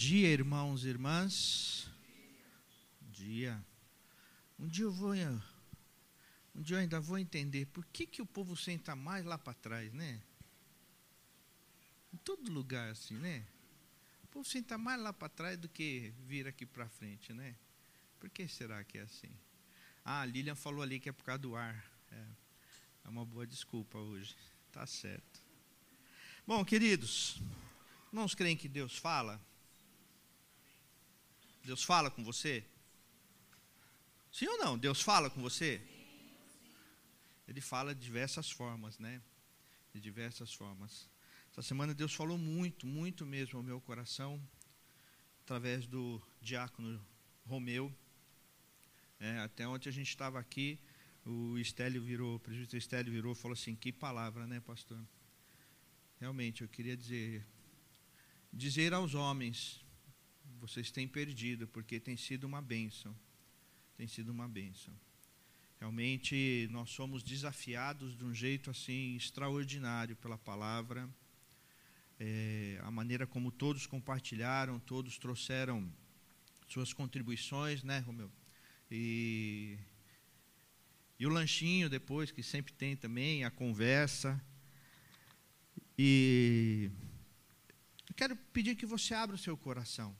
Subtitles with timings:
[0.00, 1.86] dia, irmãos e irmãs.
[3.02, 3.62] Bom dia.
[4.58, 5.12] Um dia eu vou,
[6.54, 9.52] um dia eu ainda vou entender por que, que o povo senta mais lá para
[9.52, 10.22] trás, né?
[12.14, 13.46] Em todo lugar assim, né?
[14.24, 17.54] O povo senta mais lá para trás do que vir aqui para frente, né?
[18.18, 19.30] Por que será que é assim?
[20.02, 21.76] Ah, a Lilian falou ali que é por causa do ar.
[22.10, 22.26] É,
[23.04, 24.34] é uma boa desculpa hoje.
[24.72, 25.42] Tá certo.
[26.46, 27.38] Bom, queridos,
[28.10, 29.38] Irmãos, creem que Deus fala?
[31.64, 32.64] Deus fala com você?
[34.32, 34.78] Sim ou não?
[34.78, 35.80] Deus fala com você?
[37.46, 39.20] Ele fala de diversas formas, né?
[39.92, 41.08] De diversas formas.
[41.50, 44.40] Essa semana Deus falou muito, muito mesmo ao meu coração,
[45.42, 47.04] através do diácono
[47.44, 47.92] Romeu.
[49.18, 50.78] É, até ontem a gente estava aqui,
[51.26, 54.98] o Estélio virou, o presbítero Estélio virou falou assim: que palavra, né, pastor?
[56.20, 57.44] Realmente, eu queria dizer,
[58.52, 59.84] dizer aos homens:
[60.58, 63.14] vocês têm perdido, porque tem sido uma bênção.
[63.96, 64.94] Tem sido uma bênção.
[65.78, 71.08] Realmente nós somos desafiados de um jeito assim extraordinário pela palavra.
[72.18, 75.90] É, a maneira como todos compartilharam, todos trouxeram
[76.68, 78.30] suas contribuições, né, Romeu?
[78.90, 79.78] E,
[81.18, 84.38] e o lanchinho depois, que sempre tem também, a conversa.
[85.98, 86.90] E
[88.16, 90.14] quero pedir que você abra o seu coração.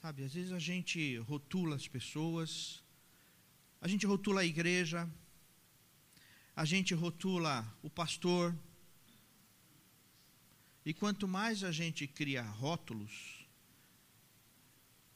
[0.00, 2.82] Sabe, às vezes a gente rotula as pessoas,
[3.82, 5.06] a gente rotula a igreja,
[6.56, 8.56] a gente rotula o pastor.
[10.86, 13.46] E quanto mais a gente cria rótulos,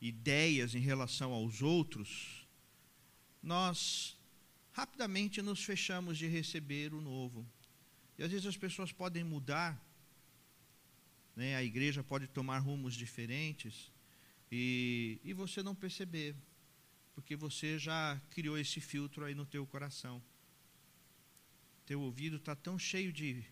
[0.02, 2.46] ideias em relação aos outros,
[3.42, 4.18] nós
[4.70, 7.46] rapidamente nos fechamos de receber o novo.
[8.18, 9.82] E às vezes as pessoas podem mudar
[11.34, 11.56] né?
[11.56, 13.93] a igreja pode tomar rumos diferentes
[14.56, 16.32] e, e você não perceber,
[17.12, 20.22] porque você já criou esse filtro aí no teu coração.
[21.84, 23.44] Teu ouvido está tão cheio de,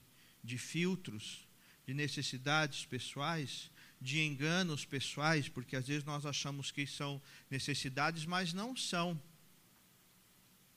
[0.44, 1.48] de filtros,
[1.84, 3.68] de necessidades pessoais,
[4.00, 7.20] de enganos pessoais, porque às vezes nós achamos que são
[7.50, 9.20] necessidades, mas não são.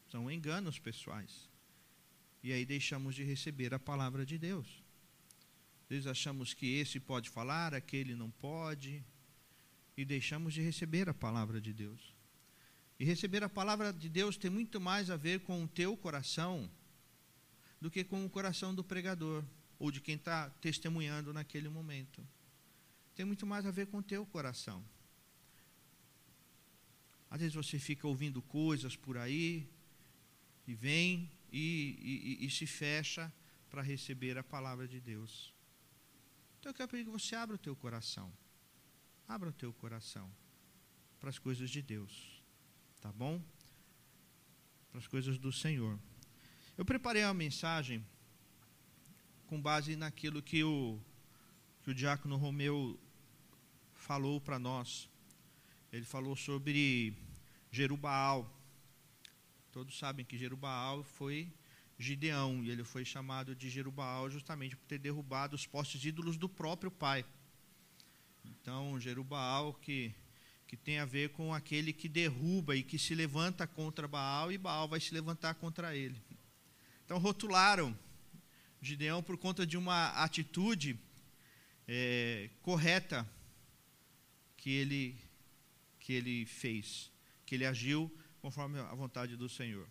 [0.09, 1.47] São enganos pessoais.
[2.41, 4.65] E aí deixamos de receber a palavra de Deus.
[5.83, 9.05] Às vezes achamos que esse pode falar, aquele não pode,
[9.97, 12.13] e deixamos de receber a palavra de Deus.
[12.99, 16.69] E receber a palavra de Deus tem muito mais a ver com o teu coração
[17.79, 19.43] do que com o coração do pregador
[19.77, 22.25] ou de quem está testemunhando naquele momento.
[23.13, 24.83] Tem muito mais a ver com o teu coração.
[27.29, 29.69] Às vezes você fica ouvindo coisas por aí
[30.65, 33.31] e vem e, e, e se fecha
[33.69, 35.53] para receber a palavra de Deus.
[36.59, 38.31] Então eu quero pedir que você abra o teu coração.
[39.27, 40.31] Abra o teu coração
[41.19, 42.41] para as coisas de Deus.
[43.01, 43.41] Tá bom?
[44.91, 45.99] Para as coisas do Senhor.
[46.77, 48.05] Eu preparei uma mensagem
[49.47, 50.99] com base naquilo que o,
[51.81, 52.99] que o diácono Romeu
[53.93, 55.09] falou para nós.
[55.91, 57.13] Ele falou sobre
[57.71, 58.51] Jerubaal.
[59.71, 61.51] Todos sabem que Jerubaal foi
[61.97, 66.47] Gideão, e ele foi chamado de Jerubaal justamente por ter derrubado os postes ídolos do
[66.47, 67.25] próprio pai.
[68.49, 70.13] Então, Jerubaal que,
[70.67, 74.57] que tem a ver com aquele que derruba e que se levanta contra Baal, e
[74.57, 76.21] Baal vai se levantar contra ele.
[77.05, 77.97] Então, rotularam
[78.81, 80.99] Gideão por conta de uma atitude
[81.87, 83.27] é, correta
[84.57, 85.17] que ele,
[85.99, 87.11] que ele fez,
[87.45, 88.11] que ele agiu
[88.41, 89.87] conforme a vontade do Senhor.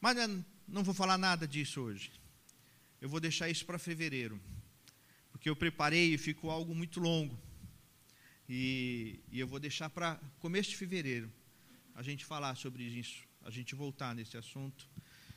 [0.00, 0.16] Mas
[0.66, 2.12] não vou falar nada disso hoje.
[3.00, 4.40] Eu vou deixar isso para fevereiro.
[5.30, 7.38] Porque eu preparei e ficou algo muito longo.
[8.48, 11.32] E, e eu vou deixar para começo de fevereiro
[11.94, 14.88] a gente falar sobre isso, a gente voltar nesse assunto.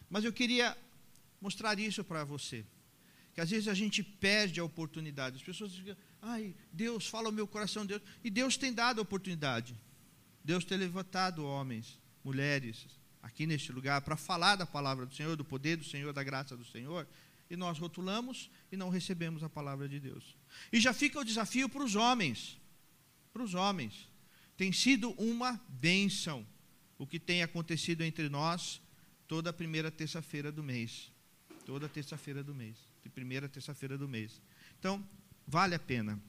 [0.10, 0.78] Mas eu queria
[1.40, 2.66] mostrar isso para você.
[3.34, 5.38] Que às vezes a gente perde a oportunidade.
[5.38, 8.02] As pessoas dizem, ai, Deus fala ao meu coração, Deus.
[8.24, 9.76] E Deus tem dado a oportunidade.
[10.44, 12.86] Deus tem levantado homens, mulheres,
[13.22, 16.58] aqui neste lugar para falar da palavra do Senhor, do poder do Senhor, da graça
[16.58, 17.08] do Senhor,
[17.50, 20.36] e nós rotulamos e não recebemos a palavra de Deus.
[20.72, 22.60] E já fica o desafio para os homens.
[23.32, 24.10] Para os homens.
[24.56, 26.46] Tem sido uma bênção
[26.98, 28.82] o que tem acontecido entre nós
[29.28, 31.12] toda a primeira terça-feira do mês.
[31.66, 32.78] Toda terça-feira do mês.
[33.04, 34.42] De primeira terça-feira do mês.
[34.80, 35.06] Então,
[35.46, 36.22] vale a pena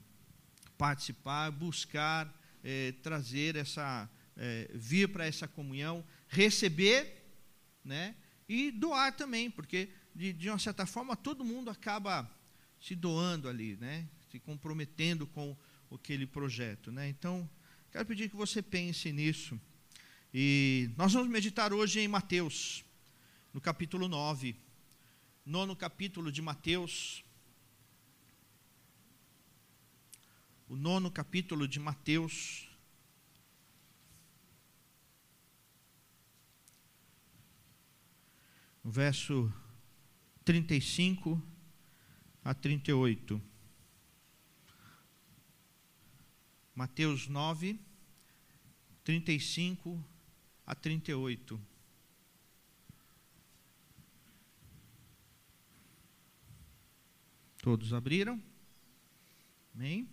[0.76, 2.32] participar, buscar,
[2.62, 7.22] eh, trazer essa, eh, vir para essa comunhão, receber
[7.84, 8.16] né,
[8.48, 12.30] e doar também, porque de, de uma certa forma todo mundo acaba
[12.80, 15.56] se doando ali, né, se comprometendo com
[15.90, 16.92] aquele projeto.
[16.92, 17.08] Né?
[17.08, 17.48] Então,
[17.90, 19.58] quero pedir que você pense nisso.
[20.32, 22.84] E nós vamos meditar hoje em Mateus,
[23.52, 24.56] no capítulo 9,
[25.46, 27.24] nono capítulo de Mateus.
[30.68, 32.68] O nono capítulo de Mateus.
[38.82, 39.52] Verso
[40.44, 41.42] 35
[42.44, 43.40] a 38.
[46.74, 47.78] Mateus 9,
[49.02, 50.04] 35
[50.66, 51.60] a 38.
[57.62, 58.42] Todos abriram?
[59.74, 60.06] Amém?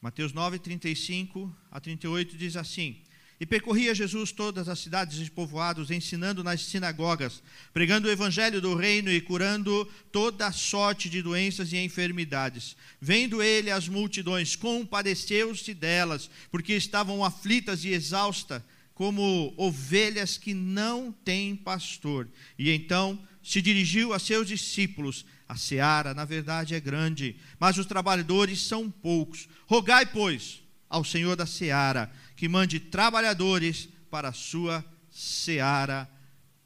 [0.00, 3.05] Mateus 9, 35 a 38 diz assim:
[3.38, 7.42] e percorria Jesus todas as cidades e povoados, ensinando nas sinagogas,
[7.72, 12.76] pregando o evangelho do reino e curando toda sorte de doenças e enfermidades.
[13.00, 18.62] Vendo ele as multidões, compadeceu-se delas, porque estavam aflitas e exaustas,
[18.94, 22.26] como ovelhas que não têm pastor.
[22.58, 27.84] E então se dirigiu a seus discípulos: A seara, na verdade, é grande, mas os
[27.84, 29.46] trabalhadores são poucos.
[29.66, 36.08] Rogai, pois, ao Senhor da seara que mande trabalhadores para a sua seara.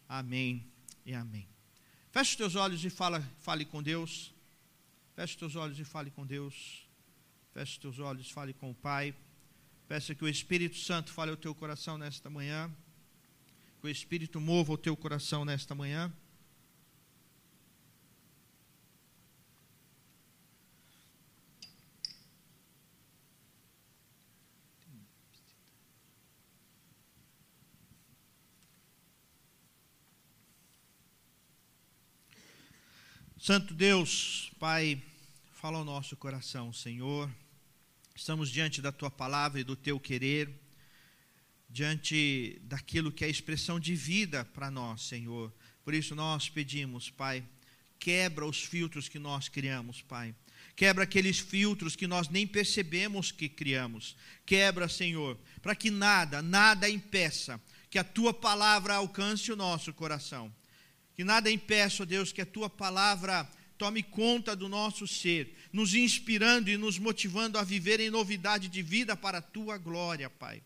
[0.09, 0.67] Amém
[1.07, 1.49] e amém.
[2.11, 4.35] Feche os teus olhos e fala, fale com Deus.
[5.15, 6.85] Feche os teus olhos e fale com Deus.
[7.53, 9.15] Feche os teus olhos fale com o Pai.
[9.89, 12.71] Peça que o Espírito Santo fale ao teu coração nesta manhã.
[13.81, 16.13] Que o Espírito mova o teu coração nesta manhã.
[33.51, 35.03] Santo Deus, Pai,
[35.51, 37.29] fala ao nosso coração, Senhor.
[38.15, 40.49] Estamos diante da tua palavra e do teu querer,
[41.69, 45.53] diante daquilo que é expressão de vida para nós, Senhor.
[45.83, 47.43] Por isso nós pedimos, Pai,
[47.99, 50.33] quebra os filtros que nós criamos, Pai.
[50.77, 54.17] Quebra aqueles filtros que nós nem percebemos que criamos.
[54.47, 57.61] Quebra, Senhor, para que nada, nada impeça
[57.91, 60.55] que a tua palavra alcance o nosso coração.
[61.21, 63.47] Que nada impeça, ó Deus, que a tua palavra
[63.77, 68.81] tome conta do nosso ser, nos inspirando e nos motivando a viver em novidade de
[68.81, 70.63] vida para a tua glória, Pai.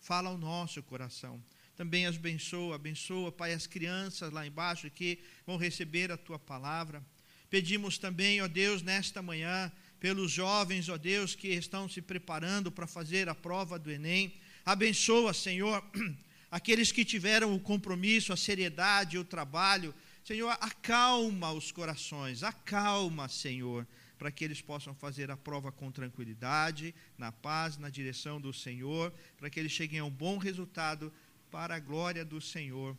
[0.00, 1.44] Fala ao nosso coração.
[1.76, 7.04] Também as abençoa, abençoa, Pai, as crianças lá embaixo que vão receber a tua palavra.
[7.50, 9.70] Pedimos também, ó Deus, nesta manhã,
[10.00, 14.32] pelos jovens, ó Deus, que estão se preparando para fazer a prova do Enem.
[14.64, 15.84] Abençoa, Senhor,
[16.50, 19.94] aqueles que tiveram o compromisso, a seriedade, o trabalho.
[20.24, 23.86] Senhor, acalma os corações, acalma, Senhor,
[24.18, 29.12] para que eles possam fazer a prova com tranquilidade, na paz, na direção do Senhor,
[29.36, 31.12] para que eles cheguem a um bom resultado
[31.50, 32.96] para a glória do Senhor.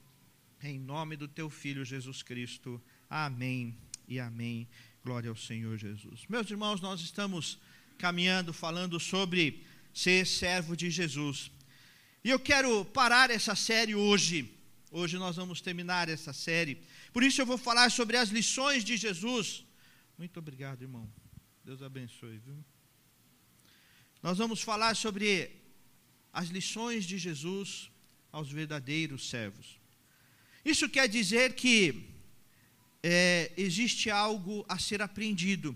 [0.62, 2.82] Em nome do teu filho Jesus Cristo.
[3.10, 4.68] Amém e amém.
[5.04, 6.26] Glória ao Senhor Jesus.
[6.28, 7.60] Meus irmãos, nós estamos
[7.98, 9.64] caminhando falando sobre
[9.94, 11.52] ser servo de Jesus.
[12.22, 14.54] E eu quero parar essa série hoje.
[14.92, 16.82] Hoje nós vamos terminar essa série.
[17.14, 19.64] Por isso eu vou falar sobre as lições de Jesus.
[20.18, 21.10] Muito obrigado, irmão.
[21.64, 22.58] Deus abençoe, viu?
[24.22, 25.50] Nós vamos falar sobre
[26.34, 27.90] as lições de Jesus
[28.34, 29.80] aos verdadeiros servos.
[30.66, 32.10] Isso quer dizer que
[33.02, 35.74] é, existe algo a ser aprendido,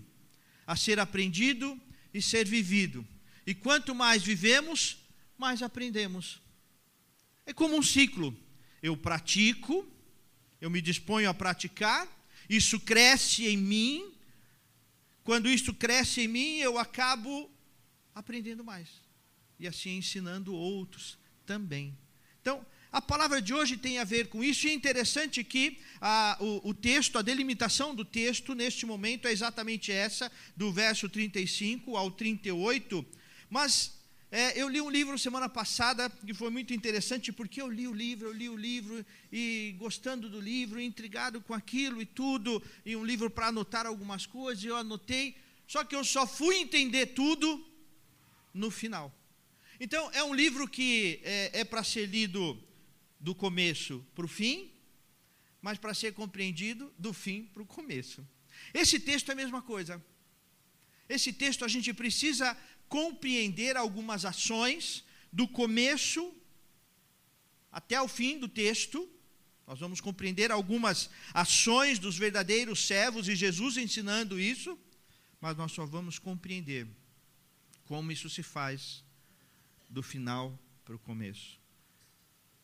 [0.66, 1.80] a ser aprendido
[2.12, 3.06] e ser vivido.
[3.46, 4.98] E quanto mais vivemos,
[5.38, 6.43] mais aprendemos.
[7.46, 8.36] É como um ciclo.
[8.82, 9.86] Eu pratico,
[10.60, 12.08] eu me disponho a praticar,
[12.48, 14.12] isso cresce em mim.
[15.22, 17.50] Quando isso cresce em mim, eu acabo
[18.14, 18.88] aprendendo mais.
[19.58, 21.96] E assim ensinando outros também.
[22.40, 26.36] Então, a palavra de hoje tem a ver com isso, e é interessante que a,
[26.40, 31.96] o, o, texto, a delimitação do texto, neste momento, é exatamente essa, do verso 35
[31.96, 33.04] ao 38,
[33.50, 33.93] mas
[34.34, 37.92] é, eu li um livro semana passada que foi muito interessante, porque eu li o
[37.92, 42.96] livro, eu li o livro, e gostando do livro, intrigado com aquilo e tudo, e
[42.96, 45.36] um livro para anotar algumas coisas, eu anotei,
[45.68, 47.64] só que eu só fui entender tudo
[48.52, 49.16] no final.
[49.78, 52.60] Então, é um livro que é, é para ser lido
[53.20, 54.68] do começo para o fim,
[55.62, 58.26] mas para ser compreendido do fim para o começo.
[58.74, 60.04] Esse texto é a mesma coisa.
[61.08, 62.56] Esse texto a gente precisa
[62.88, 66.34] compreender algumas ações do começo
[67.72, 69.08] até o fim do texto.
[69.66, 74.78] Nós vamos compreender algumas ações dos verdadeiros servos e Jesus ensinando isso,
[75.40, 76.86] mas nós só vamos compreender
[77.86, 79.04] Como isso se faz
[79.90, 81.58] do final para o começo.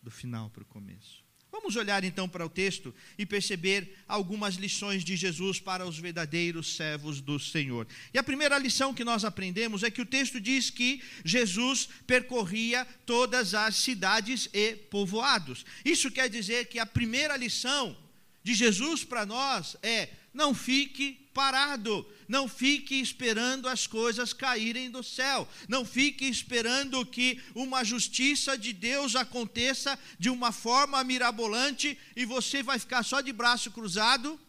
[0.02, 1.29] Do final para o começo.
[1.52, 6.76] Vamos olhar então para o texto e perceber algumas lições de Jesus para os verdadeiros
[6.76, 7.86] servos do Senhor.
[8.14, 12.86] E a primeira lição que nós aprendemos é que o texto diz que Jesus percorria
[13.04, 15.64] todas as cidades e povoados.
[15.84, 17.96] Isso quer dizer que a primeira lição
[18.42, 25.02] de Jesus para nós é: não fique parado, não fique esperando as coisas caírem do
[25.02, 32.24] céu, não fique esperando que uma justiça de Deus aconteça de uma forma mirabolante e
[32.24, 34.40] você vai ficar só de braço cruzado.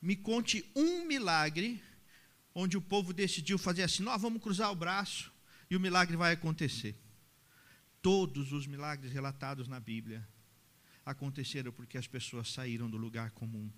[0.00, 1.78] Me conte um milagre
[2.54, 5.30] onde o povo decidiu fazer assim: nós vamos cruzar o braço
[5.68, 6.98] e o milagre vai acontecer.
[8.00, 10.26] Todos os milagres relatados na Bíblia
[11.04, 13.70] aconteceram porque as pessoas saíram do lugar comum,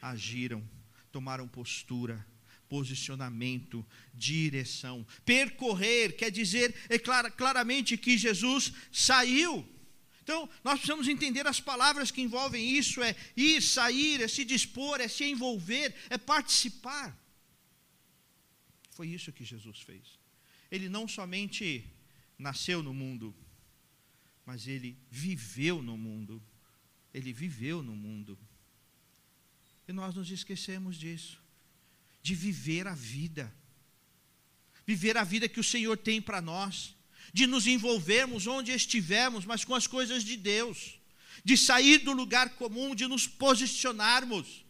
[0.00, 0.66] agiram,
[1.12, 2.24] tomaram postura,
[2.68, 5.06] posicionamento, direção.
[5.24, 9.68] Percorrer quer dizer é clar, claramente que Jesus saiu.
[10.22, 15.00] Então, nós precisamos entender as palavras que envolvem isso: é ir, sair, é se dispor,
[15.00, 17.18] é se envolver, é participar.
[18.90, 20.20] Foi isso que Jesus fez.
[20.70, 21.84] Ele não somente
[22.38, 23.34] nasceu no mundo,
[24.46, 26.40] mas ele viveu no mundo.
[27.12, 28.38] Ele viveu no mundo.
[29.90, 31.42] E nós nos esquecemos disso,
[32.22, 33.52] de viver a vida.
[34.86, 36.94] Viver a vida que o Senhor tem para nós,
[37.32, 41.00] de nos envolvermos onde estivermos, mas com as coisas de Deus,
[41.44, 44.64] de sair do lugar comum, de nos posicionarmos.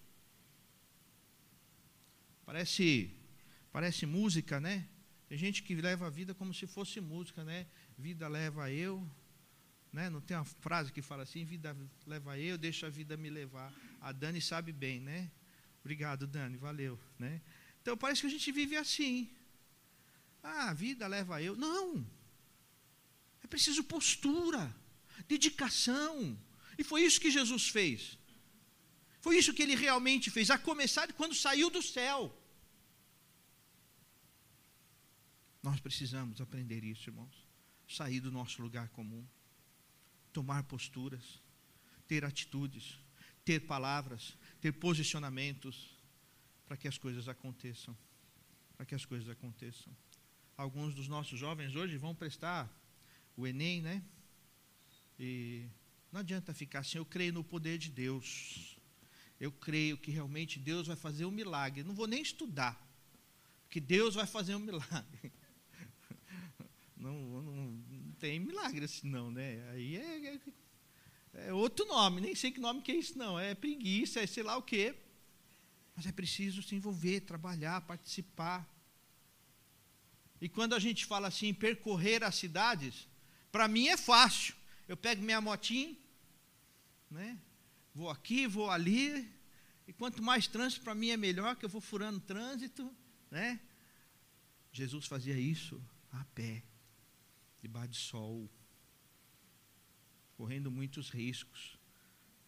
[2.47, 3.11] Parece
[3.71, 4.89] parece música, né?
[5.29, 7.67] Tem gente que leva a vida como se fosse música, né?
[7.99, 9.07] Vida leva eu,
[9.93, 10.09] né?
[10.09, 13.71] Não tem uma frase que fala assim: vida leva eu, deixa a vida me levar.
[14.01, 15.31] A Dani sabe bem, né?
[15.81, 16.99] Obrigado, Dani, valeu.
[17.19, 17.41] Né?
[17.81, 19.31] Então parece que a gente vive assim.
[20.43, 21.57] Ah, a vida leva eu.
[21.57, 22.07] Não.
[23.43, 24.75] É preciso postura,
[25.27, 26.39] dedicação.
[26.79, 28.19] E foi isso que Jesus fez.
[29.21, 32.35] Foi isso que ele realmente fez, a começar quando saiu do céu.
[35.63, 37.47] Nós precisamos aprender isso, irmãos.
[37.87, 39.27] Sair do nosso lugar comum
[40.33, 41.43] tomar posturas,
[42.07, 42.99] ter atitudes,
[43.51, 45.99] ter palavras, ter posicionamentos
[46.67, 47.97] para que as coisas aconteçam.
[48.77, 49.93] Para que as coisas aconteçam.
[50.57, 52.73] Alguns dos nossos jovens hoje vão prestar
[53.37, 54.05] o Enem, né?
[55.19, 55.67] E
[56.13, 58.79] não adianta ficar assim, eu creio no poder de Deus.
[59.41, 61.83] Eu creio que realmente Deus vai fazer um milagre.
[61.83, 62.81] Não vou nem estudar,
[63.65, 65.33] porque Deus vai fazer um milagre.
[66.97, 69.67] Não, não, tem milagre assim, não, né?
[69.71, 70.41] Aí é, é,
[71.33, 73.39] é, outro nome, nem sei que nome que é isso, não.
[73.39, 74.95] É preguiça, é sei lá o quê.
[75.95, 78.69] Mas é preciso se envolver, trabalhar, participar.
[80.41, 83.07] E quando a gente fala assim, percorrer as cidades,
[83.53, 84.55] para mim é fácil.
[84.89, 85.97] Eu pego minha motinha,
[87.11, 87.39] né?
[87.95, 89.31] vou aqui, vou ali,
[89.87, 92.91] e quanto mais trânsito para mim é melhor, que eu vou furando trânsito,
[93.31, 93.61] né?
[94.73, 95.83] Jesus fazia isso
[96.13, 96.63] a pé
[97.61, 98.49] debaixo de sol,
[100.41, 101.77] correndo muitos riscos,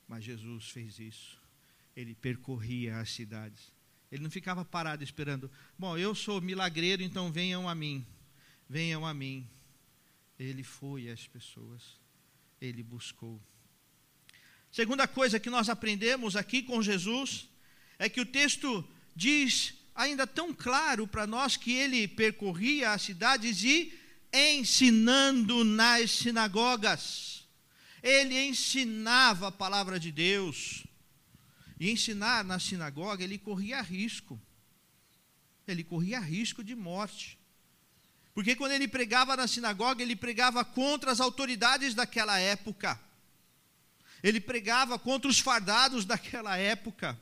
[0.09, 1.39] mas Jesus fez isso.
[1.95, 3.71] Ele percorria as cidades.
[4.11, 8.03] Ele não ficava parado esperando, bom, eu sou milagreiro, então venham a mim.
[8.67, 9.47] Venham a mim.
[10.39, 11.83] Ele foi às pessoas.
[12.63, 13.39] Ele buscou.
[14.71, 17.47] Segunda coisa que nós aprendemos aqui com Jesus
[17.99, 23.63] é que o texto diz ainda tão claro para nós que ele percorria as cidades
[23.63, 23.93] e
[24.33, 27.42] ensinando nas sinagogas.
[28.03, 30.85] Ele ensinava a palavra de Deus.
[31.79, 34.41] E ensinar na sinagoga, ele corria risco.
[35.67, 37.39] Ele corria risco de morte.
[38.35, 43.01] Porque quando ele pregava na sinagoga, ele pregava contra as autoridades daquela época.
[44.23, 47.19] Ele pregava contra os fardados daquela época.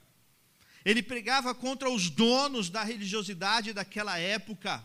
[0.85, 4.85] Ele pregava contra os donos da religiosidade daquela época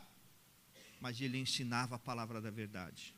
[1.05, 3.13] mas ele ensinava a palavra da verdade.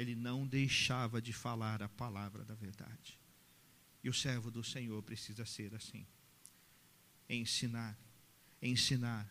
[0.00, 3.20] Ele não deixava de falar a palavra da verdade.
[4.02, 6.06] E o servo do Senhor precisa ser assim:
[7.28, 7.98] ensinar,
[8.62, 9.30] ensinar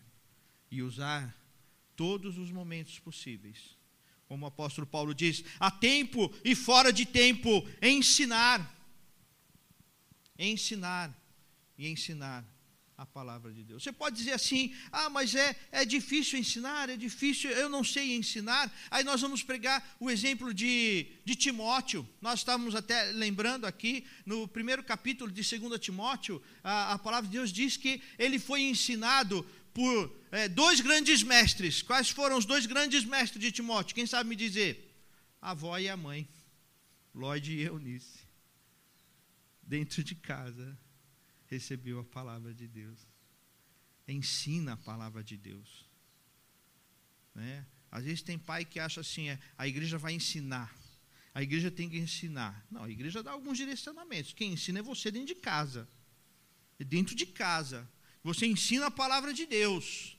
[0.70, 1.36] e usar
[1.96, 3.76] todos os momentos possíveis.
[4.28, 8.78] Como o apóstolo Paulo diz, a tempo e fora de tempo, ensinar.
[10.38, 11.20] Ensinar
[11.80, 12.46] e ensinar
[13.00, 13.82] a palavra de Deus.
[13.82, 18.14] Você pode dizer assim: ah, mas é, é difícil ensinar, é difícil, eu não sei
[18.14, 18.70] ensinar.
[18.92, 22.08] Aí nós vamos pregar o exemplo de, de Timóteo.
[22.22, 27.38] Nós estávamos até lembrando aqui, no primeiro capítulo de 2 Timóteo, a, a palavra de
[27.38, 31.82] Deus diz que ele foi ensinado por é, dois grandes mestres.
[31.82, 33.96] Quais foram os dois grandes mestres de Timóteo?
[33.96, 34.94] Quem sabe me dizer?
[35.42, 36.28] A avó e a mãe,
[37.16, 38.28] Lloyd e Eunice.
[39.64, 40.78] Dentro de casa,
[41.50, 43.00] recebeu a palavra de Deus.
[44.08, 45.86] Ensina a palavra de Deus.
[47.34, 47.66] Né?
[47.92, 50.74] Às vezes tem pai que acha assim, é, a igreja vai ensinar.
[51.34, 52.66] A igreja tem que ensinar.
[52.70, 54.34] Não, a igreja dá alguns direcionamentos.
[54.34, 55.88] Quem ensina é você dentro de casa.
[56.80, 57.90] É dentro de casa.
[58.24, 60.18] Você ensina a palavra de Deus.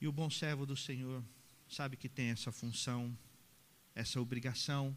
[0.00, 1.24] E o bom servo do Senhor
[1.68, 3.16] sabe que tem essa função,
[3.94, 4.96] essa obrigação,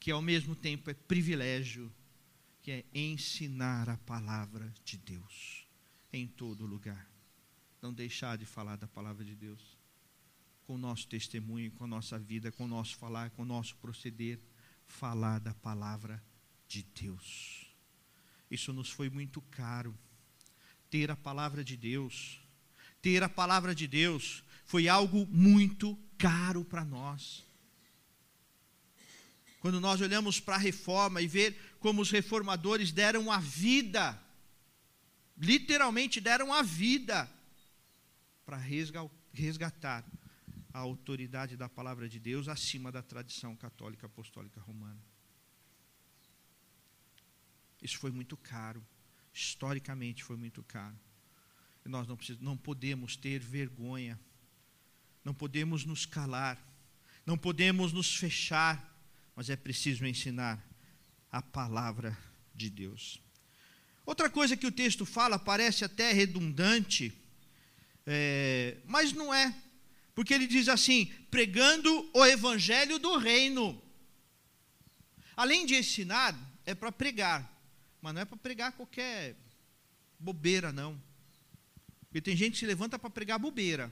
[0.00, 1.92] que ao mesmo tempo é privilégio,
[2.68, 5.66] que é ensinar a palavra de Deus
[6.12, 7.08] em todo lugar.
[7.80, 9.78] Não deixar de falar da palavra de Deus
[10.66, 13.74] com o nosso testemunho, com a nossa vida, com o nosso falar, com o nosso
[13.76, 14.38] proceder,
[14.86, 16.22] falar da palavra
[16.68, 17.74] de Deus.
[18.50, 19.98] Isso nos foi muito caro.
[20.90, 22.38] Ter a palavra de Deus,
[23.00, 27.47] ter a palavra de Deus foi algo muito caro para nós.
[29.60, 34.20] Quando nós olhamos para a reforma e ver como os reformadores deram a vida,
[35.36, 37.28] literalmente deram a vida
[38.44, 38.56] para
[39.32, 40.04] resgatar
[40.72, 45.02] a autoridade da palavra de Deus acima da tradição católica apostólica romana.
[47.82, 48.84] Isso foi muito caro,
[49.32, 50.98] historicamente foi muito caro.
[51.84, 54.18] E nós não, precisamos, não podemos ter vergonha,
[55.24, 56.58] não podemos nos calar,
[57.24, 58.87] não podemos nos fechar,
[59.38, 60.60] mas é preciso ensinar
[61.30, 62.18] a palavra
[62.52, 63.22] de Deus.
[64.04, 67.12] Outra coisa que o texto fala parece até redundante,
[68.04, 69.54] é, mas não é
[70.12, 73.80] porque ele diz assim: pregando o evangelho do reino.
[75.36, 77.48] Além de ensinar, é para pregar,
[78.02, 79.36] mas não é para pregar qualquer
[80.18, 81.00] bobeira, não.
[82.06, 83.88] Porque tem gente que se levanta para pregar bobeira,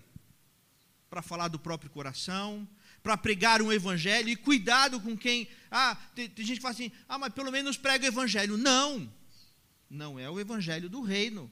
[1.09, 2.69] para falar do próprio coração,
[3.07, 5.47] para pregar um evangelho, e cuidado com quem.
[5.71, 8.57] Ah, tem, tem gente que fala assim: ah, mas pelo menos prega o evangelho.
[8.57, 9.09] Não,
[9.89, 11.51] não é o evangelho do reino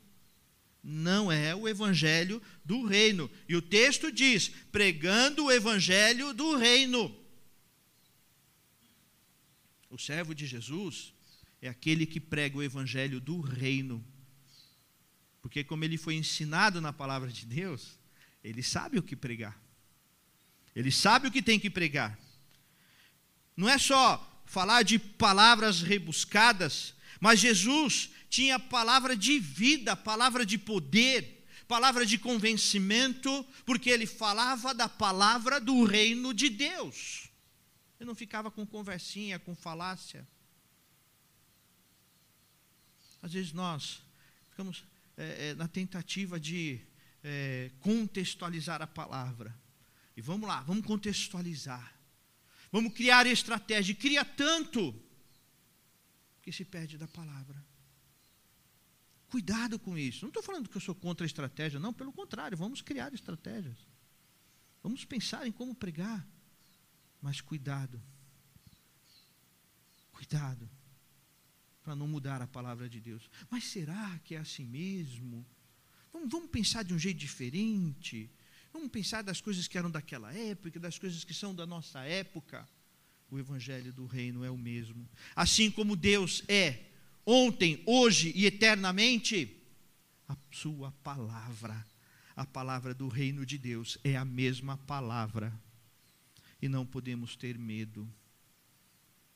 [0.86, 3.30] não é o evangelho do reino.
[3.48, 7.16] E o texto diz: pregando o evangelho do reino.
[9.88, 11.14] O servo de Jesus
[11.62, 14.04] é aquele que prega o evangelho do reino.
[15.40, 17.98] Porque, como ele foi ensinado na palavra de Deus,
[18.42, 19.63] ele sabe o que pregar.
[20.74, 22.18] Ele sabe o que tem que pregar.
[23.56, 30.58] Não é só falar de palavras rebuscadas, mas Jesus tinha palavra de vida, palavra de
[30.58, 37.28] poder, palavra de convencimento, porque ele falava da palavra do reino de Deus.
[37.98, 40.26] Ele não ficava com conversinha, com falácia.
[43.22, 44.02] Às vezes nós
[44.50, 44.84] ficamos
[45.16, 46.80] é, é, na tentativa de
[47.22, 49.56] é, contextualizar a palavra.
[50.16, 51.94] E vamos lá, vamos contextualizar.
[52.70, 53.94] Vamos criar estratégia.
[53.94, 54.94] Cria tanto
[56.42, 57.64] que se perde da palavra.
[59.28, 60.22] Cuidado com isso.
[60.22, 63.78] Não estou falando que eu sou contra a estratégia, não, pelo contrário, vamos criar estratégias.
[64.82, 66.26] Vamos pensar em como pregar.
[67.20, 68.00] Mas cuidado.
[70.12, 70.68] Cuidado.
[71.82, 73.28] Para não mudar a palavra de Deus.
[73.50, 75.44] Mas será que é assim mesmo?
[76.12, 78.30] Vamos, vamos pensar de um jeito diferente.
[78.74, 82.68] Vamos pensar das coisas que eram daquela época, das coisas que são da nossa época.
[83.30, 85.08] O evangelho do reino é o mesmo.
[85.34, 86.86] Assim como Deus é
[87.24, 89.62] ontem, hoje e eternamente,
[90.28, 91.86] a sua palavra,
[92.34, 95.56] a palavra do reino de Deus é a mesma palavra.
[96.60, 98.12] E não podemos ter medo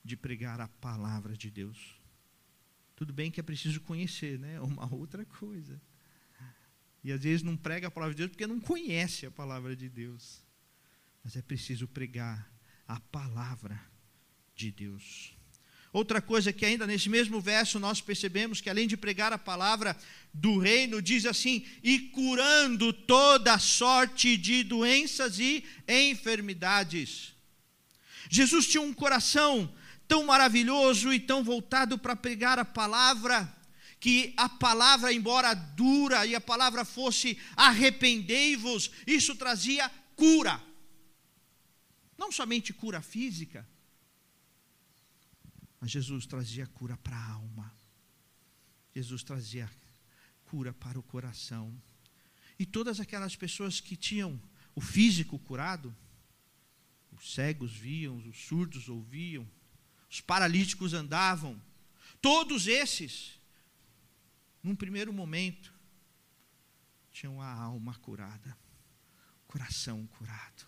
[0.05, 1.95] de pregar a palavra de Deus.
[2.97, 4.61] Tudo bem que é preciso conhecer, né?
[4.61, 5.81] Uma outra coisa.
[7.09, 9.89] E às vezes não prega a palavra de Deus porque não conhece a palavra de
[9.89, 10.45] Deus.
[11.25, 12.53] Mas é preciso pregar
[12.87, 13.81] a palavra
[14.55, 15.35] de Deus.
[15.91, 19.97] Outra coisa que ainda nesse mesmo verso nós percebemos que além de pregar a palavra
[20.35, 27.33] do reino, diz assim: e curando toda sorte de doenças e enfermidades.
[28.29, 29.75] Jesus tinha um coração
[30.07, 33.51] tão maravilhoso e tão voltado para pregar a palavra,
[34.01, 40.63] que a palavra, embora dura e a palavra fosse arrependei-vos, isso trazia cura.
[42.17, 43.69] Não somente cura física,
[45.81, 47.73] mas Jesus trazia cura para a alma.
[48.95, 49.71] Jesus trazia
[50.47, 51.81] cura para o coração.
[52.59, 54.41] E todas aquelas pessoas que tinham
[54.75, 55.95] o físico curado,
[57.13, 59.49] os cegos viam, os surdos ouviam,
[60.11, 61.61] os paralíticos andavam,
[62.21, 63.38] todos esses,
[64.69, 65.73] num primeiro momento,
[67.11, 68.55] tinham a alma curada,
[69.43, 70.67] o coração curado,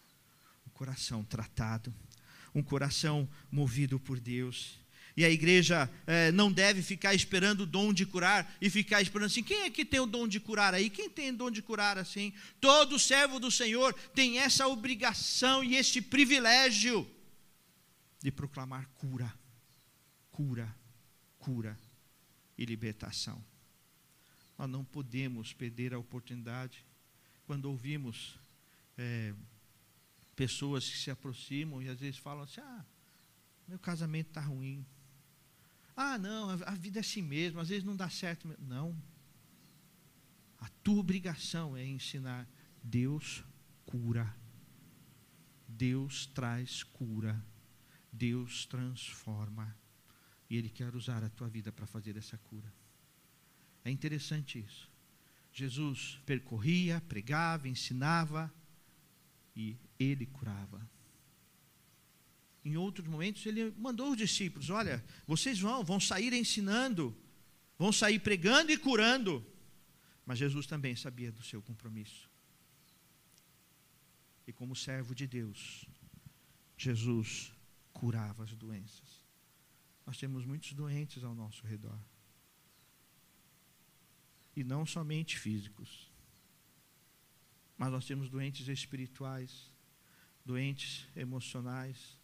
[0.66, 1.94] o coração tratado,
[2.54, 4.80] um coração movido por Deus.
[5.14, 9.26] E a igreja é, não deve ficar esperando o dom de curar e ficar esperando
[9.26, 10.88] assim: quem é que tem o dom de curar aí?
[10.88, 12.32] Quem tem o dom de curar assim?
[12.58, 17.06] Todo servo do Senhor tem essa obrigação e este privilégio
[18.22, 19.30] de proclamar cura,
[20.30, 20.74] cura,
[21.38, 21.78] cura
[22.56, 23.44] e libertação.
[24.60, 26.84] Nós não podemos perder a oportunidade
[27.46, 28.38] quando ouvimos
[28.98, 29.32] é,
[30.36, 32.84] pessoas que se aproximam e às vezes falam assim: ah,
[33.66, 34.84] meu casamento está ruim.
[35.96, 38.54] Ah, não, a vida é assim mesmo, às vezes não dá certo.
[38.58, 38.94] Não.
[40.58, 42.46] A tua obrigação é ensinar.
[42.84, 43.42] Deus
[43.86, 44.36] cura.
[45.66, 47.42] Deus traz cura.
[48.12, 49.74] Deus transforma.
[50.50, 52.70] E Ele quer usar a tua vida para fazer essa cura.
[53.84, 54.90] É interessante isso.
[55.52, 58.52] Jesus percorria, pregava, ensinava
[59.56, 60.88] e ele curava.
[62.64, 67.16] Em outros momentos ele mandou os discípulos: Olha, vocês vão, vão sair ensinando,
[67.78, 69.44] vão sair pregando e curando.
[70.24, 72.30] Mas Jesus também sabia do seu compromisso.
[74.46, 75.86] E como servo de Deus,
[76.76, 77.52] Jesus
[77.92, 79.24] curava as doenças.
[80.06, 81.98] Nós temos muitos doentes ao nosso redor
[84.56, 86.10] e não somente físicos.
[87.76, 89.70] Mas nós temos doentes espirituais,
[90.44, 92.18] doentes emocionais,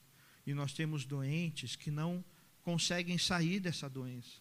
[0.47, 2.25] e nós temos doentes que não
[2.63, 4.41] conseguem sair dessa doença.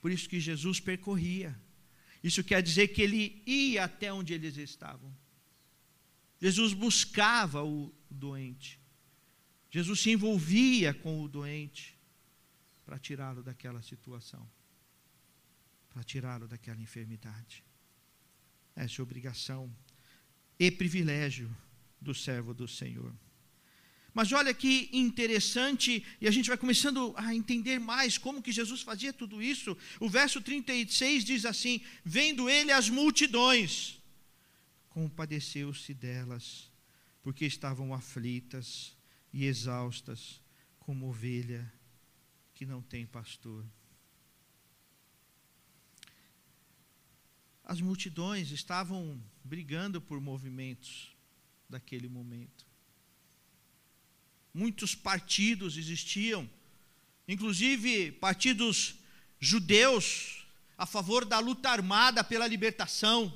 [0.00, 1.58] Por isso que Jesus percorria.
[2.22, 5.16] Isso quer dizer que ele ia até onde eles estavam.
[6.40, 8.80] Jesus buscava o doente.
[9.70, 11.96] Jesus se envolvia com o doente
[12.84, 14.48] para tirá-lo daquela situação
[15.92, 17.62] para tirá-lo daquela enfermidade.
[18.74, 19.70] Essa é obrigação
[20.58, 21.54] e privilégio
[22.00, 23.14] do servo do Senhor.
[24.14, 28.82] Mas olha que interessante, e a gente vai começando a entender mais como que Jesus
[28.82, 29.76] fazia tudo isso.
[29.98, 33.98] O verso 36 diz assim: Vendo ele as multidões,
[34.90, 36.70] compadeceu-se delas,
[37.22, 38.94] porque estavam aflitas
[39.32, 40.42] e exaustas,
[40.78, 41.72] como ovelha
[42.54, 43.64] que não tem pastor.
[47.72, 51.16] As multidões estavam brigando por movimentos
[51.66, 52.66] daquele momento.
[54.52, 56.46] Muitos partidos existiam,
[57.26, 58.96] inclusive partidos
[59.40, 63.34] judeus a favor da luta armada pela libertação.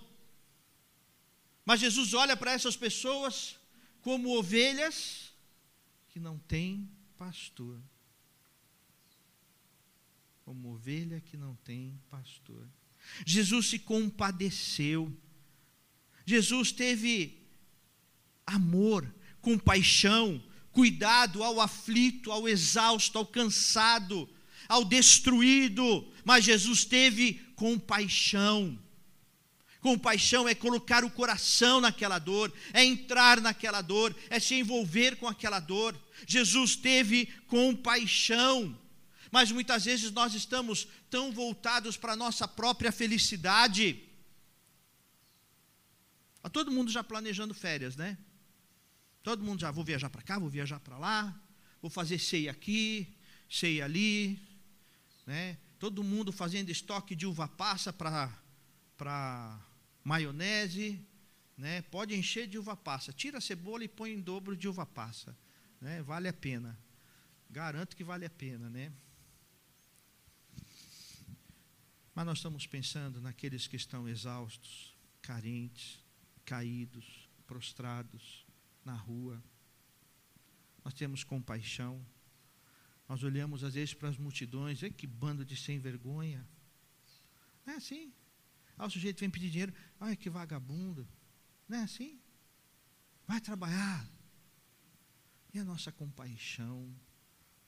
[1.64, 3.58] Mas Jesus olha para essas pessoas
[4.02, 5.32] como ovelhas
[6.08, 7.80] que não têm pastor.
[10.44, 12.68] Como ovelha que não tem pastor.
[13.24, 15.12] Jesus se compadeceu.
[16.24, 17.38] Jesus teve
[18.46, 20.42] amor, compaixão,
[20.72, 24.28] cuidado ao aflito, ao exausto, ao cansado,
[24.68, 28.78] ao destruído, mas Jesus teve compaixão.
[29.80, 35.28] Compaixão é colocar o coração naquela dor, é entrar naquela dor, é se envolver com
[35.28, 35.96] aquela dor.
[36.26, 38.76] Jesus teve compaixão
[39.36, 44.02] mas muitas vezes nós estamos tão voltados para a nossa própria felicidade.
[46.36, 48.16] Está todo mundo já planejando férias, né?
[49.22, 51.38] Todo mundo já, vou viajar para cá, vou viajar para lá,
[51.82, 53.14] vou fazer ceia aqui,
[53.46, 54.40] ceia ali,
[55.26, 55.58] né?
[55.78, 59.60] Todo mundo fazendo estoque de uva passa para
[60.02, 60.98] maionese,
[61.58, 61.82] né?
[61.82, 63.12] Pode encher de uva passa.
[63.12, 65.36] Tira a cebola e põe em dobro de uva passa,
[65.78, 66.00] né?
[66.00, 66.78] Vale a pena.
[67.50, 68.90] Garanto que vale a pena, né?
[72.16, 76.02] Mas nós estamos pensando naqueles que estão exaustos, carentes,
[76.46, 78.46] caídos, prostrados
[78.82, 79.44] na rua.
[80.82, 82.02] Nós temos compaixão.
[83.06, 86.48] Nós olhamos às vezes para as multidões, e que bando de sem vergonha.
[87.66, 88.14] Não é assim?
[88.78, 91.06] Ah, o sujeito vem pedir dinheiro, ai que vagabundo.
[91.68, 92.18] Não é assim?
[93.26, 94.10] Vai trabalhar.
[95.52, 96.98] E a nossa compaixão,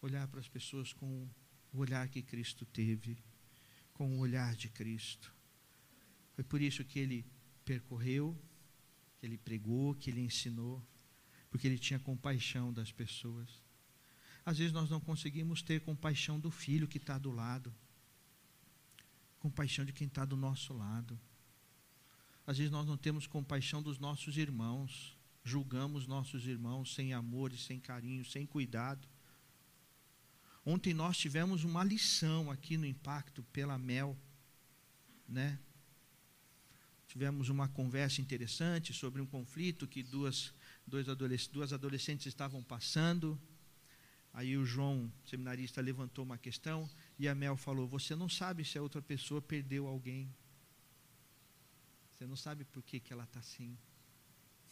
[0.01, 1.29] olhar para as pessoas com
[1.71, 3.23] o olhar que Cristo teve
[3.99, 5.35] com o olhar de Cristo.
[6.37, 7.27] Foi por isso que ele
[7.65, 8.41] percorreu,
[9.19, 10.81] que ele pregou, que ele ensinou,
[11.51, 13.61] porque ele tinha compaixão das pessoas.
[14.47, 17.75] Às vezes nós não conseguimos ter compaixão do filho que está do lado,
[19.41, 21.19] compaixão de quem está do nosso lado.
[22.47, 27.59] Às vezes nós não temos compaixão dos nossos irmãos, julgamos nossos irmãos sem amor e
[27.59, 29.09] sem carinho, sem cuidado.
[30.71, 34.15] Ontem nós tivemos uma lição aqui no Impacto pela Mel,
[35.27, 35.59] né?
[37.07, 40.53] tivemos uma conversa interessante sobre um conflito que duas,
[40.87, 43.41] dois adolesc duas adolescentes estavam passando.
[44.31, 46.87] Aí o João, seminarista, levantou uma questão
[47.19, 50.31] e a Mel falou: Você não sabe se a outra pessoa perdeu alguém.
[52.13, 53.79] Você não sabe por que, que ela está assim.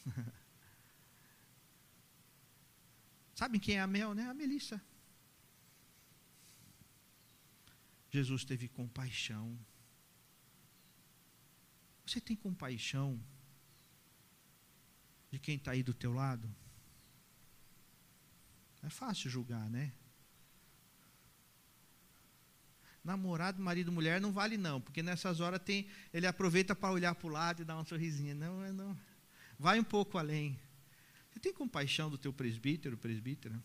[3.34, 4.28] Sabem quem é a Mel, né?
[4.28, 4.78] A Melissa.
[8.16, 9.58] Jesus teve compaixão.
[12.06, 13.20] Você tem compaixão
[15.30, 16.48] de quem está aí do teu lado?
[18.82, 19.92] É fácil julgar, né?
[23.04, 27.26] Namorado, marido, mulher não vale não, porque nessas horas tem, ele aproveita para olhar para
[27.26, 28.34] o lado e dar uma sorrisinha.
[28.34, 28.98] Não, é não.
[29.58, 30.58] Vai um pouco além.
[31.30, 33.62] Você tem compaixão do teu presbítero, presbítera?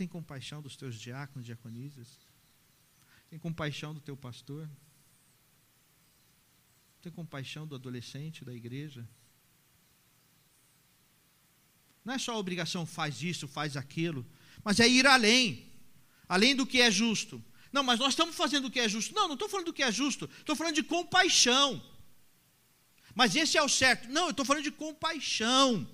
[0.00, 2.08] Tem compaixão dos teus diáconos, diaconisas?
[3.28, 4.66] Tem compaixão do teu pastor?
[7.02, 9.06] Tem compaixão do adolescente da igreja?
[12.02, 14.26] Não é só a obrigação, faz isso, faz aquilo,
[14.64, 15.70] mas é ir além,
[16.26, 17.44] além do que é justo.
[17.70, 19.14] Não, mas nós estamos fazendo o que é justo.
[19.14, 21.68] Não, não estou falando do que é justo, estou falando de compaixão.
[23.14, 24.08] Mas esse é o certo.
[24.08, 25.86] Não, eu estou falando de compaixão.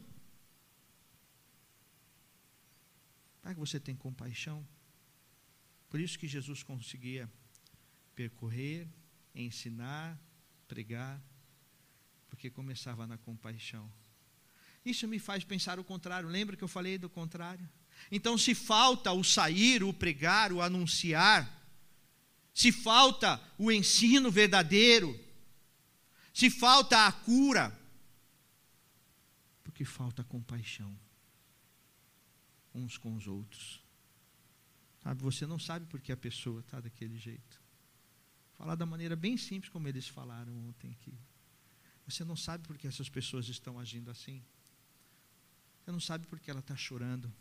[3.47, 4.67] Será que você tem compaixão?
[5.89, 7.31] Por isso que Jesus conseguia
[8.13, 8.89] percorrer,
[9.33, 10.21] ensinar,
[10.67, 11.23] pregar,
[12.29, 13.89] porque começava na compaixão.
[14.85, 16.29] Isso me faz pensar o contrário.
[16.29, 17.69] Lembra que eu falei do contrário?
[18.11, 21.49] Então, se falta o sair, o pregar, o anunciar,
[22.53, 25.17] se falta o ensino verdadeiro,
[26.35, 27.73] se falta a cura,
[29.63, 31.06] porque falta compaixão
[32.77, 33.83] uns com os outros.
[35.03, 37.63] Sabe, você não sabe por que a pessoa está daquele jeito.
[38.55, 41.15] Falar da maneira bem simples como eles falaram ontem aqui.
[42.07, 44.43] Você não sabe por que essas pessoas estão agindo assim.
[45.83, 47.33] Você não sabe por que ela está chorando.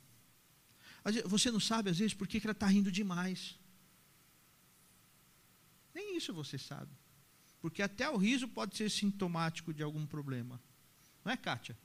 [1.25, 3.59] Você não sabe, às vezes, por que ela está rindo demais.
[5.93, 6.91] Nem isso você sabe.
[7.61, 10.61] Porque até o riso pode ser sintomático de algum problema.
[11.23, 11.77] Não é, Kátia?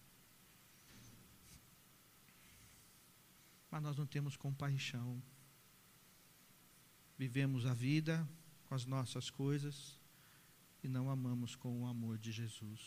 [3.71, 5.23] Mas nós não temos compaixão.
[7.17, 8.29] Vivemos a vida
[8.65, 10.01] com as nossas coisas
[10.83, 12.81] e não amamos com o amor de Jesus.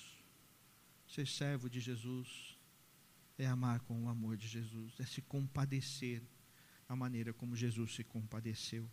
[1.08, 2.58] Ser servo de Jesus
[3.38, 6.22] é amar com o amor de Jesus, é se compadecer
[6.88, 8.89] a maneira como Jesus se compadeceu.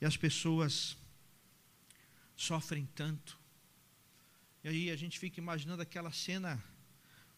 [0.00, 0.96] E as pessoas
[2.36, 3.38] sofrem tanto.
[4.62, 6.62] E aí a gente fica imaginando aquela cena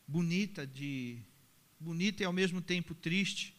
[0.06, 1.22] bonita de
[1.78, 3.54] bonita e ao mesmo tempo triste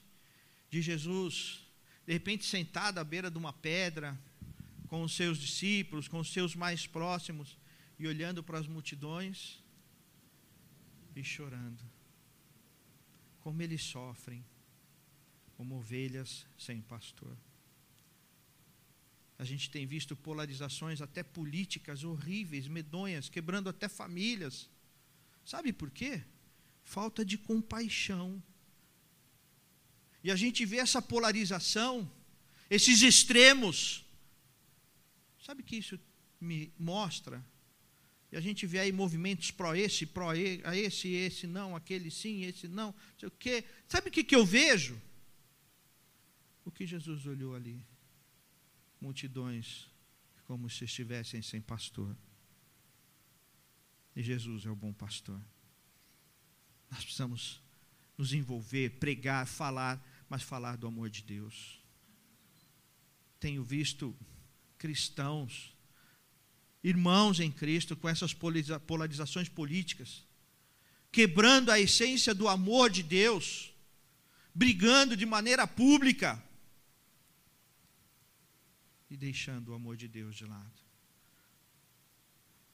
[0.74, 1.60] de Jesus,
[2.04, 4.20] de repente sentado à beira de uma pedra,
[4.88, 7.60] com os seus discípulos, com os seus mais próximos,
[8.00, 9.64] e olhando para as multidões
[11.16, 11.84] e chorando.
[13.42, 14.44] Como eles sofrem,
[15.56, 17.38] como ovelhas sem pastor.
[19.38, 24.72] A gente tem visto polarizações até políticas horríveis, medonhas, quebrando até famílias.
[25.46, 26.24] Sabe por quê?
[26.84, 28.42] Falta de compaixão.
[30.24, 32.10] E a gente vê essa polarização,
[32.70, 34.04] esses extremos,
[35.44, 36.00] Sabe que isso
[36.40, 37.46] me mostra?
[38.32, 42.68] E a gente vê aí movimentos pró esse, pró esse, esse não, aquele sim, esse
[42.68, 43.66] não, não sei o quê.
[43.88, 45.00] Sabe o que, que eu vejo?
[46.64, 47.86] O que Jesus olhou ali?
[49.02, 49.90] Multidões
[50.46, 52.16] como se estivessem sem pastor.
[54.16, 55.40] E Jesus é o bom pastor.
[56.90, 57.62] Nós precisamos
[58.18, 60.02] nos envolver, pregar, falar,
[60.34, 61.80] mas falar do amor de Deus.
[63.40, 64.18] Tenho visto
[64.80, 65.78] cristãos,
[66.84, 68.34] irmãos em Cristo, com essas
[68.88, 70.26] polarizações políticas,
[71.12, 73.76] quebrando a essência do amor de Deus,
[74.56, 76.44] brigando de maneira pública
[79.12, 80.82] e deixando o amor de Deus de lado.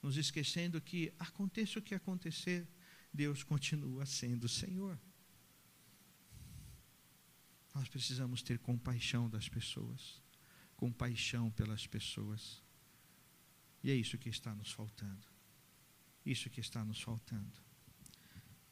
[0.01, 2.65] Nos esquecendo que, aconteça o que acontecer,
[3.13, 4.97] Deus continua sendo o Senhor.
[7.73, 10.21] Nós precisamos ter compaixão das pessoas
[10.79, 12.63] compaixão pelas pessoas.
[13.83, 15.27] E é isso que está nos faltando.
[16.25, 17.51] Isso que está nos faltando.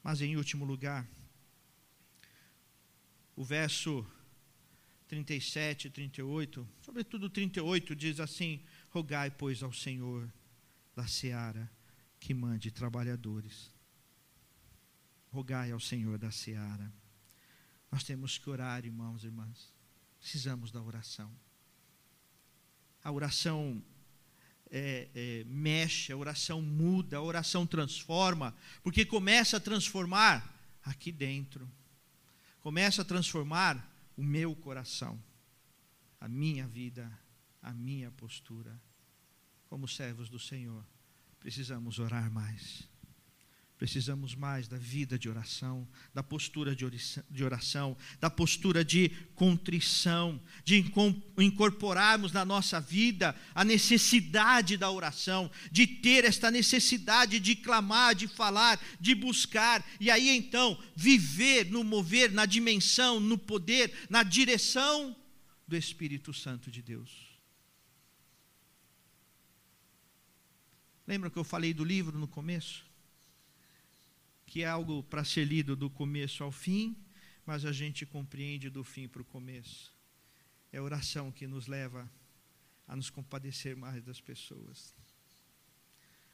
[0.02, 1.06] Mas em último lugar,
[3.36, 4.06] o verso
[5.06, 10.32] 37 e 38, sobretudo 38, diz assim: Rogai, pois, ao Senhor
[10.96, 11.70] da seara
[12.18, 13.70] que mande trabalhadores.
[15.30, 16.90] Rogai ao Senhor da seara.
[17.90, 19.72] Nós temos que orar, irmãos e irmãs.
[20.18, 21.30] Precisamos da oração.
[23.02, 23.82] A oração
[24.70, 31.70] é, é, mexe, a oração muda, a oração transforma, porque começa a transformar aqui dentro,
[32.60, 35.22] começa a transformar o meu coração,
[36.20, 37.10] a minha vida,
[37.62, 38.78] a minha postura.
[39.68, 40.84] Como servos do Senhor,
[41.38, 42.88] precisamos orar mais.
[43.78, 50.84] Precisamos mais da vida de oração, da postura de oração, da postura de contrição, de
[51.38, 58.26] incorporarmos na nossa vida a necessidade da oração, de ter esta necessidade de clamar, de
[58.26, 65.14] falar, de buscar, e aí então viver no mover, na dimensão, no poder, na direção
[65.68, 67.28] do Espírito Santo de Deus.
[71.06, 72.87] Lembra que eu falei do livro no começo?
[74.48, 76.96] Que é algo para ser lido do começo ao fim,
[77.44, 79.94] mas a gente compreende do fim para o começo.
[80.72, 82.10] É a oração que nos leva
[82.86, 84.94] a nos compadecer mais das pessoas.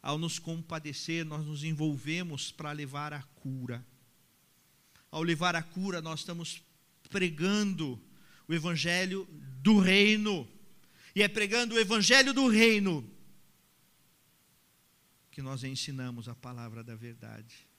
[0.01, 3.85] Ao nos compadecer, nós nos envolvemos para levar a cura.
[5.11, 6.63] Ao levar a cura, nós estamos
[7.11, 8.01] pregando
[8.47, 9.27] o evangelho
[9.61, 10.49] do reino.
[11.17, 13.11] E é pregando o evangelho do reino
[15.33, 17.74] que nós ensinamos a palavra da verdade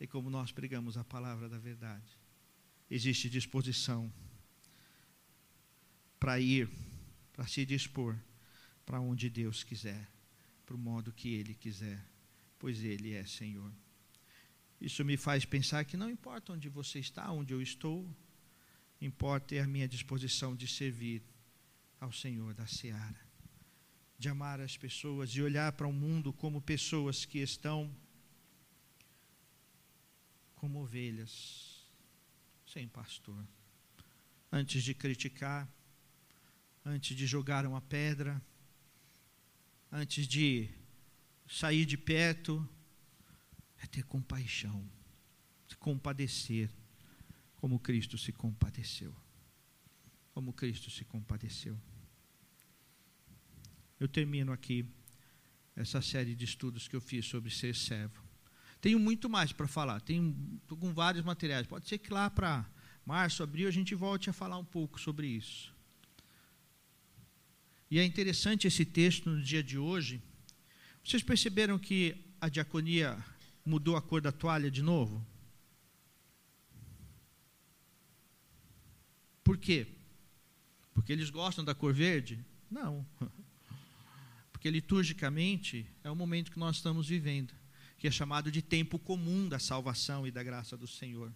[0.00, 2.18] e como nós pregamos a palavra da verdade.
[2.90, 4.12] Existe disposição
[6.18, 6.68] para ir,
[7.32, 8.16] para se dispor
[8.84, 10.08] para onde Deus quiser,
[10.64, 12.04] para o modo que Ele quiser,
[12.58, 13.72] pois Ele é Senhor.
[14.80, 18.06] Isso me faz pensar que não importa onde você está, onde eu estou,
[19.00, 21.22] importa é a minha disposição de servir
[22.00, 23.20] ao Senhor da seara,
[24.18, 27.94] de amar as pessoas, de olhar para o mundo como pessoas que estão
[30.64, 31.86] como ovelhas,
[32.64, 33.46] sem pastor.
[34.50, 35.68] Antes de criticar,
[36.82, 38.40] antes de jogar uma pedra,
[39.92, 40.70] antes de
[41.46, 42.66] sair de perto,
[43.76, 44.90] é ter compaixão,
[45.68, 46.70] se compadecer,
[47.56, 49.14] como Cristo se compadeceu.
[50.32, 51.78] Como Cristo se compadeceu.
[54.00, 54.88] Eu termino aqui
[55.76, 58.23] essa série de estudos que eu fiz sobre ser servo.
[58.84, 60.36] Tenho muito mais para falar, tenho
[60.68, 61.66] com vários materiais.
[61.66, 62.68] Pode ser que lá para
[63.06, 65.74] março, abril, a gente volte a falar um pouco sobre isso.
[67.90, 70.22] E é interessante esse texto no dia de hoje.
[71.02, 73.16] Vocês perceberam que a diaconia
[73.64, 75.26] mudou a cor da toalha de novo?
[79.42, 79.86] Por quê?
[80.92, 82.44] Porque eles gostam da cor verde?
[82.70, 83.06] Não.
[84.52, 87.63] Porque liturgicamente é o momento que nós estamos vivendo
[88.04, 91.34] que é chamado de tempo comum da salvação e da graça do Senhor.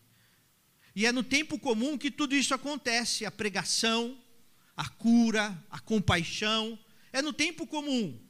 [0.94, 4.22] E é no tempo comum que tudo isso acontece: a pregação,
[4.76, 6.78] a cura, a compaixão.
[7.10, 8.22] É no tempo comum.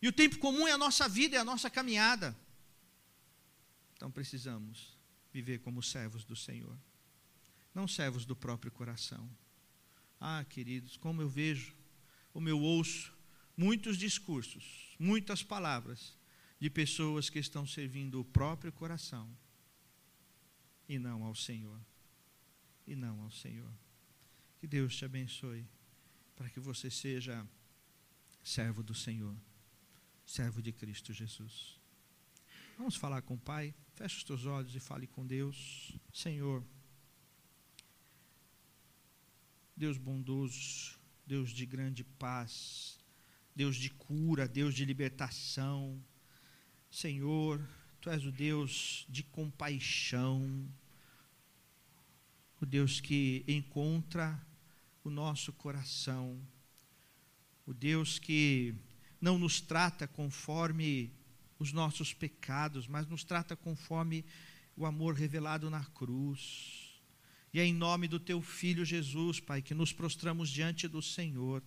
[0.00, 2.38] E o tempo comum é a nossa vida, é a nossa caminhada.
[3.96, 4.96] Então precisamos
[5.32, 6.78] viver como servos do Senhor,
[7.74, 9.28] não servos do próprio coração.
[10.20, 11.74] Ah, queridos, como eu vejo,
[12.32, 13.12] como eu ouço
[13.56, 16.21] muitos discursos, muitas palavras,
[16.62, 19.28] de pessoas que estão servindo o próprio coração
[20.88, 21.80] e não ao Senhor.
[22.86, 23.68] E não ao Senhor.
[24.60, 25.66] Que Deus te abençoe
[26.36, 27.44] para que você seja
[28.44, 29.36] servo do Senhor,
[30.24, 31.80] servo de Cristo Jesus.
[32.78, 33.74] Vamos falar com o Pai.
[33.96, 35.98] Feche os teus olhos e fale com Deus.
[36.12, 36.64] Senhor,
[39.76, 40.96] Deus bondoso,
[41.26, 43.00] Deus de grande paz,
[43.52, 46.00] Deus de cura, Deus de libertação,
[46.92, 47.58] Senhor,
[48.02, 50.68] Tu és o Deus de compaixão,
[52.60, 54.38] o Deus que encontra
[55.02, 56.38] o nosso coração,
[57.66, 58.74] o Deus que
[59.18, 61.10] não nos trata conforme
[61.58, 64.22] os nossos pecados, mas nos trata conforme
[64.76, 67.00] o amor revelado na cruz.
[67.54, 71.62] E é em nome do Teu Filho Jesus, Pai, que nos prostramos diante do Senhor,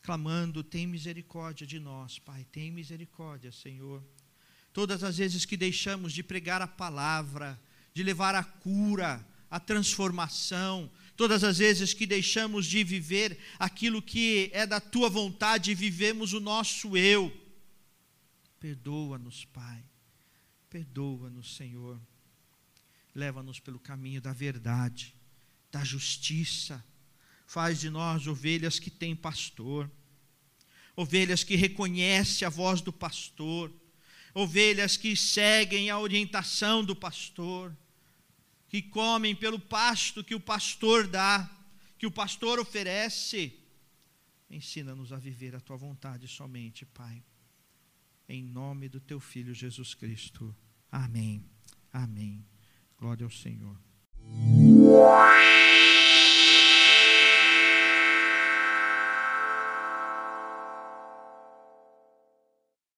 [0.00, 4.02] clamando: tem misericórdia de nós, Pai, tem misericórdia, Senhor
[4.78, 7.60] todas as vezes que deixamos de pregar a palavra,
[7.92, 14.52] de levar a cura, a transformação, todas as vezes que deixamos de viver aquilo que
[14.54, 17.36] é da tua vontade e vivemos o nosso eu.
[18.60, 19.82] Perdoa-nos, Pai.
[20.70, 22.00] Perdoa-nos, Senhor.
[23.12, 25.12] Leva-nos pelo caminho da verdade,
[25.72, 26.84] da justiça.
[27.48, 29.90] Faz de nós ovelhas que têm pastor,
[30.94, 33.72] ovelhas que reconhecem a voz do pastor
[34.34, 37.76] ovelhas que seguem a orientação do pastor,
[38.68, 41.50] que comem pelo pasto que o pastor dá,
[41.98, 43.58] que o pastor oferece.
[44.50, 47.22] Ensina-nos a viver a tua vontade somente, Pai.
[48.28, 50.54] Em nome do teu filho Jesus Cristo.
[50.90, 51.44] Amém.
[51.92, 52.44] Amém.
[52.98, 53.78] Glória ao Senhor.